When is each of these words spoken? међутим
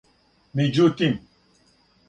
међутим 0.61 1.13